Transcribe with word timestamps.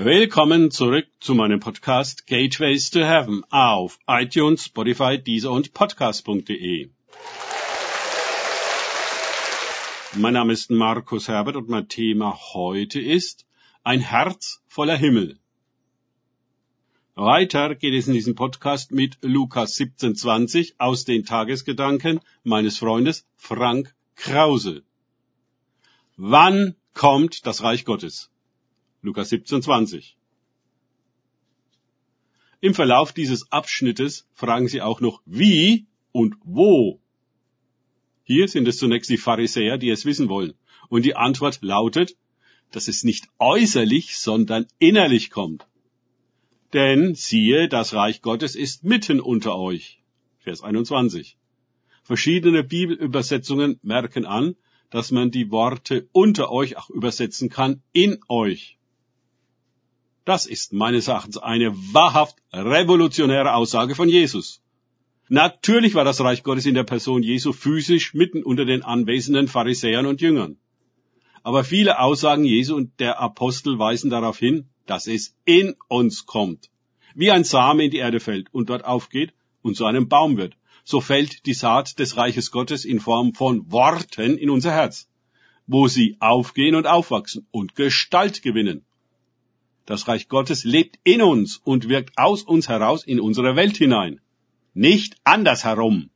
Willkommen 0.00 0.70
zurück 0.70 1.08
zu 1.18 1.34
meinem 1.34 1.58
Podcast 1.58 2.28
Gateways 2.28 2.88
to 2.90 3.00
Heaven 3.00 3.42
auf 3.50 3.98
iTunes, 4.06 4.66
Spotify, 4.66 5.18
Deezer 5.18 5.50
und 5.50 5.74
Podcast.de. 5.74 6.90
Mein 10.14 10.34
Name 10.34 10.52
ist 10.52 10.70
Markus 10.70 11.26
Herbert 11.26 11.56
und 11.56 11.68
mein 11.68 11.88
Thema 11.88 12.38
heute 12.54 13.00
ist 13.00 13.44
ein 13.82 13.98
Herz 13.98 14.62
voller 14.68 14.96
Himmel. 14.96 15.40
Weiter 17.16 17.74
geht 17.74 17.94
es 17.94 18.06
in 18.06 18.14
diesem 18.14 18.36
Podcast 18.36 18.92
mit 18.92 19.18
Lukas 19.22 19.76
17,20 19.78 20.74
aus 20.78 21.06
den 21.06 21.24
Tagesgedanken 21.24 22.20
meines 22.44 22.78
Freundes 22.78 23.26
Frank 23.34 23.96
Krause. 24.14 24.84
Wann 26.16 26.76
kommt 26.94 27.46
das 27.46 27.64
Reich 27.64 27.84
Gottes? 27.84 28.30
Lukas 29.02 29.28
17, 29.28 29.62
20. 29.62 30.16
Im 32.60 32.74
Verlauf 32.74 33.12
dieses 33.12 33.52
Abschnittes 33.52 34.26
fragen 34.34 34.68
sie 34.68 34.82
auch 34.82 35.00
noch 35.00 35.22
wie 35.24 35.86
und 36.10 36.34
wo. 36.42 37.00
Hier 38.24 38.48
sind 38.48 38.66
es 38.66 38.78
zunächst 38.78 39.08
die 39.10 39.16
Pharisäer, 39.16 39.78
die 39.78 39.90
es 39.90 40.04
wissen 40.04 40.28
wollen. 40.28 40.54
Und 40.88 41.04
die 41.04 41.14
Antwort 41.14 41.60
lautet, 41.62 42.16
dass 42.72 42.88
es 42.88 43.04
nicht 43.04 43.28
äußerlich, 43.38 44.18
sondern 44.18 44.66
innerlich 44.78 45.30
kommt. 45.30 45.66
Denn 46.72 47.14
siehe, 47.14 47.68
das 47.68 47.94
Reich 47.94 48.20
Gottes 48.20 48.56
ist 48.56 48.84
mitten 48.84 49.20
unter 49.20 49.56
euch. 49.56 50.02
Vers 50.40 50.62
21. 50.62 51.36
Verschiedene 52.02 52.64
Bibelübersetzungen 52.64 53.78
merken 53.82 54.26
an, 54.26 54.56
dass 54.90 55.10
man 55.10 55.30
die 55.30 55.50
Worte 55.50 56.08
unter 56.12 56.50
euch 56.50 56.76
auch 56.76 56.90
übersetzen 56.90 57.48
kann 57.48 57.82
in 57.92 58.18
euch. 58.28 58.77
Das 60.28 60.44
ist 60.44 60.74
meines 60.74 61.08
Erachtens 61.08 61.38
eine 61.38 61.74
wahrhaft 61.94 62.36
revolutionäre 62.52 63.54
Aussage 63.54 63.94
von 63.94 64.10
Jesus. 64.10 64.60
Natürlich 65.30 65.94
war 65.94 66.04
das 66.04 66.20
Reich 66.20 66.42
Gottes 66.42 66.66
in 66.66 66.74
der 66.74 66.84
Person 66.84 67.22
Jesu 67.22 67.54
physisch 67.54 68.12
mitten 68.12 68.42
unter 68.42 68.66
den 68.66 68.82
anwesenden 68.82 69.48
Pharisäern 69.48 70.04
und 70.04 70.20
Jüngern. 70.20 70.58
Aber 71.42 71.64
viele 71.64 71.98
Aussagen 71.98 72.44
Jesu 72.44 72.76
und 72.76 73.00
der 73.00 73.18
Apostel 73.20 73.78
weisen 73.78 74.10
darauf 74.10 74.38
hin, 74.38 74.68
dass 74.84 75.06
es 75.06 75.34
in 75.46 75.74
uns 75.88 76.26
kommt. 76.26 76.68
Wie 77.14 77.30
ein 77.30 77.44
Same 77.44 77.84
in 77.84 77.90
die 77.90 77.96
Erde 77.96 78.20
fällt 78.20 78.52
und 78.52 78.68
dort 78.68 78.84
aufgeht 78.84 79.32
und 79.62 79.78
zu 79.78 79.86
einem 79.86 80.08
Baum 80.08 80.36
wird, 80.36 80.58
so 80.84 81.00
fällt 81.00 81.46
die 81.46 81.54
Saat 81.54 81.98
des 81.98 82.18
Reiches 82.18 82.50
Gottes 82.50 82.84
in 82.84 83.00
Form 83.00 83.32
von 83.32 83.72
Worten 83.72 84.36
in 84.36 84.50
unser 84.50 84.72
Herz, 84.72 85.08
wo 85.66 85.88
sie 85.88 86.18
aufgehen 86.20 86.74
und 86.74 86.86
aufwachsen 86.86 87.46
und 87.50 87.74
Gestalt 87.74 88.42
gewinnen 88.42 88.84
das 89.88 90.06
Reich 90.06 90.28
Gottes 90.28 90.64
lebt 90.64 90.98
in 91.02 91.22
uns 91.22 91.56
und 91.56 91.88
wirkt 91.88 92.18
aus 92.18 92.42
uns 92.42 92.68
heraus 92.68 93.04
in 93.04 93.20
unsere 93.20 93.56
Welt 93.56 93.78
hinein. 93.78 94.20
Nicht 94.74 95.16
andersherum. 95.24 96.10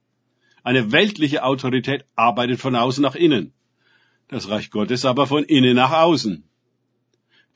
Eine 0.62 0.92
weltliche 0.92 1.42
Autorität 1.42 2.04
arbeitet 2.14 2.60
von 2.60 2.76
außen 2.76 3.00
nach 3.00 3.14
innen. 3.14 3.54
Das 4.28 4.50
Reich 4.50 4.70
Gottes 4.70 5.06
aber 5.06 5.26
von 5.26 5.44
innen 5.44 5.74
nach 5.74 5.90
außen. 5.90 6.44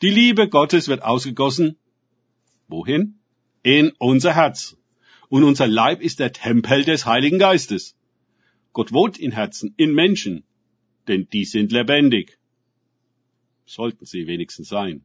Die 0.00 0.08
Liebe 0.08 0.48
Gottes 0.48 0.88
wird 0.88 1.02
ausgegossen. 1.02 1.76
Wohin? 2.66 3.18
In 3.62 3.92
unser 3.98 4.34
Herz. 4.34 4.74
Und 5.28 5.44
unser 5.44 5.66
Leib 5.66 6.00
ist 6.00 6.18
der 6.18 6.32
Tempel 6.32 6.84
des 6.84 7.04
Heiligen 7.04 7.38
Geistes. 7.38 7.94
Gott 8.72 8.90
wohnt 8.90 9.18
in 9.18 9.32
Herzen, 9.32 9.74
in 9.76 9.92
Menschen, 9.92 10.44
denn 11.08 11.28
die 11.30 11.44
sind 11.44 11.72
lebendig. 11.72 12.38
Sollten 13.66 14.06
sie 14.06 14.26
wenigstens 14.26 14.70
sein. 14.70 15.04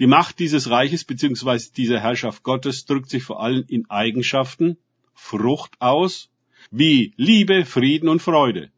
Die 0.00 0.06
Macht 0.06 0.38
dieses 0.38 0.70
Reiches 0.70 1.04
bzw. 1.04 1.60
dieser 1.76 2.00
Herrschaft 2.00 2.42
Gottes 2.42 2.86
drückt 2.86 3.10
sich 3.10 3.22
vor 3.22 3.42
allem 3.42 3.66
in 3.68 3.90
Eigenschaften, 3.90 4.78
Frucht 5.12 5.72
aus, 5.78 6.30
wie 6.70 7.12
Liebe, 7.16 7.66
Frieden 7.66 8.08
und 8.08 8.22
Freude. 8.22 8.70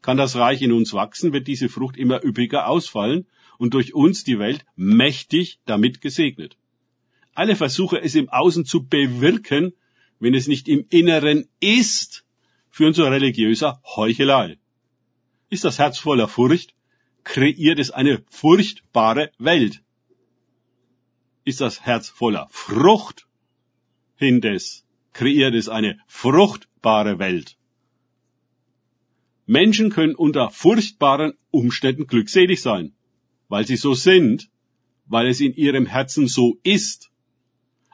Kann 0.00 0.16
das 0.16 0.36
Reich 0.36 0.62
in 0.62 0.70
uns 0.70 0.92
wachsen, 0.92 1.32
wird 1.32 1.48
diese 1.48 1.68
Frucht 1.68 1.96
immer 1.96 2.24
üppiger 2.24 2.68
ausfallen 2.68 3.26
und 3.58 3.74
durch 3.74 3.94
uns 3.94 4.22
die 4.22 4.38
Welt 4.38 4.64
mächtig 4.76 5.58
damit 5.64 6.00
gesegnet. 6.00 6.56
Alle 7.34 7.56
Versuche, 7.56 8.00
es 8.00 8.14
im 8.14 8.28
Außen 8.28 8.64
zu 8.64 8.86
bewirken, 8.86 9.72
wenn 10.20 10.34
es 10.34 10.46
nicht 10.46 10.68
im 10.68 10.86
Inneren 10.88 11.48
ist, 11.58 12.24
führen 12.70 12.94
zu 12.94 13.02
religiöser 13.02 13.82
Heuchelei. 13.96 14.58
Ist 15.50 15.64
das 15.64 15.80
Herz 15.80 15.98
voller 15.98 16.28
Furcht, 16.28 16.74
kreiert 17.24 17.80
es 17.80 17.90
eine 17.90 18.22
furchtbare 18.30 19.32
Welt 19.38 19.80
ist 21.44 21.60
das 21.60 21.80
Herz 21.82 22.08
voller 22.08 22.48
Frucht. 22.50 23.26
Hindes 24.16 24.84
kreiert 25.12 25.54
es 25.54 25.68
eine 25.68 25.98
fruchtbare 26.06 27.18
Welt. 27.18 27.56
Menschen 29.46 29.90
können 29.90 30.14
unter 30.14 30.50
furchtbaren 30.50 31.34
Umständen 31.50 32.06
glückselig 32.06 32.62
sein, 32.62 32.92
weil 33.48 33.66
sie 33.66 33.76
so 33.76 33.94
sind, 33.94 34.48
weil 35.06 35.26
es 35.28 35.40
in 35.40 35.54
ihrem 35.54 35.86
Herzen 35.86 36.26
so 36.28 36.58
ist. 36.62 37.10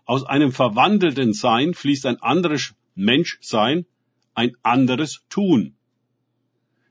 Aus 0.04 0.24
einem 0.24 0.52
verwandelten 0.52 1.32
Sein 1.32 1.74
fließt 1.74 2.06
ein 2.06 2.22
anderes 2.22 2.74
Menschsein, 2.94 3.86
ein 4.34 4.56
anderes 4.62 5.22
Tun. 5.28 5.74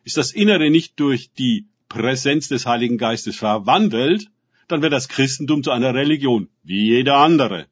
Ist 0.03 0.17
das 0.17 0.31
Innere 0.31 0.69
nicht 0.69 0.99
durch 0.99 1.31
die 1.31 1.65
Präsenz 1.87 2.49
des 2.49 2.65
Heiligen 2.65 2.97
Geistes 2.97 3.37
verwandelt, 3.37 4.29
dann 4.69 4.81
wird 4.81 4.93
das 4.93 5.09
Christentum 5.09 5.63
zu 5.63 5.71
einer 5.71 5.93
Religion, 5.93 6.47
wie 6.63 6.85
jede 6.87 7.15
andere. 7.15 7.67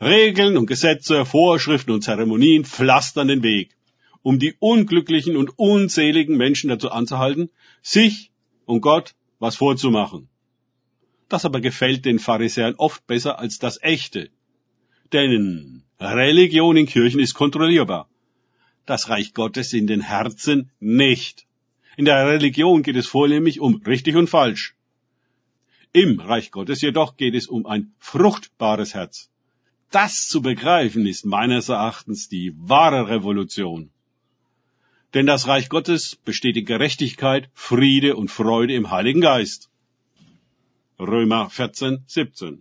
Regeln 0.00 0.56
und 0.56 0.66
Gesetze, 0.66 1.24
Vorschriften 1.24 1.92
und 1.92 2.02
Zeremonien 2.02 2.64
pflastern 2.64 3.28
den 3.28 3.42
Weg, 3.42 3.76
um 4.22 4.38
die 4.38 4.54
unglücklichen 4.58 5.36
und 5.36 5.58
unseligen 5.58 6.36
Menschen 6.36 6.70
dazu 6.70 6.90
anzuhalten, 6.90 7.50
sich 7.82 8.30
und 8.64 8.80
Gott 8.80 9.14
was 9.38 9.56
vorzumachen. 9.56 10.28
Das 11.28 11.44
aber 11.44 11.60
gefällt 11.60 12.04
den 12.06 12.18
Pharisäern 12.18 12.74
oft 12.76 13.06
besser 13.06 13.38
als 13.38 13.58
das 13.58 13.82
Echte. 13.82 14.30
Denn 15.12 15.82
Religion 16.00 16.76
in 16.76 16.86
Kirchen 16.86 17.20
ist 17.20 17.34
kontrollierbar. 17.34 18.08
Das 18.86 19.10
Reich 19.10 19.34
Gottes 19.34 19.74
in 19.74 19.86
den 19.86 20.00
Herzen 20.00 20.70
nicht. 20.80 21.46
In 21.98 22.06
der 22.06 22.26
Religion 22.26 22.82
geht 22.82 22.96
es 22.96 23.06
vornehmlich 23.06 23.60
um 23.60 23.82
richtig 23.82 24.16
und 24.16 24.28
falsch. 24.28 24.77
Im 25.92 26.20
Reich 26.20 26.50
Gottes 26.50 26.82
jedoch 26.82 27.16
geht 27.16 27.34
es 27.34 27.46
um 27.46 27.64
ein 27.64 27.92
fruchtbares 27.98 28.94
Herz. 28.94 29.30
Das 29.90 30.28
zu 30.28 30.42
begreifen 30.42 31.06
ist 31.06 31.24
meines 31.24 31.70
Erachtens 31.70 32.28
die 32.28 32.52
wahre 32.58 33.08
Revolution. 33.08 33.90
Denn 35.14 35.24
das 35.24 35.48
Reich 35.48 35.70
Gottes 35.70 36.16
besteht 36.16 36.58
in 36.58 36.66
Gerechtigkeit, 36.66 37.48
Friede 37.54 38.16
und 38.16 38.30
Freude 38.30 38.74
im 38.74 38.90
Heiligen 38.90 39.22
Geist. 39.22 39.70
Römer 40.98 41.48
14, 41.48 42.04
17. 42.06 42.60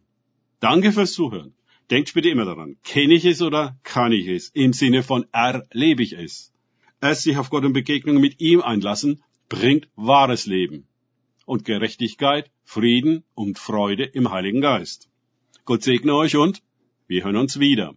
Danke 0.61 0.93
fürs 0.93 1.11
Zuhören. 1.11 1.53
Denkt 1.89 2.13
bitte 2.13 2.29
immer 2.29 2.45
daran, 2.45 2.77
kenne 2.83 3.13
ich 3.13 3.25
es 3.25 3.41
oder 3.41 3.77
kann 3.83 4.13
ich 4.13 4.27
es? 4.27 4.49
Im 4.49 4.71
Sinne 4.71 5.03
von 5.03 5.25
erlebe 5.33 6.01
ich 6.01 6.13
es. 6.13 6.53
Erst 7.01 7.23
sich 7.23 7.37
auf 7.37 7.49
Gott 7.49 7.65
und 7.65 7.73
Begegnung 7.73 8.21
mit 8.21 8.39
ihm 8.39 8.61
einlassen, 8.61 9.21
bringt 9.49 9.89
wahres 9.95 10.45
Leben 10.45 10.87
und 11.47 11.63
Gerechtigkeit, 11.65 12.51
Frieden 12.63 13.23
und 13.33 13.57
Freude 13.57 14.03
im 14.03 14.29
Heiligen 14.31 14.61
Geist. 14.61 15.09
Gott 15.65 15.81
segne 15.81 16.13
euch 16.13 16.35
und 16.35 16.61
wir 17.07 17.23
hören 17.23 17.37
uns 17.37 17.59
wieder. 17.59 17.95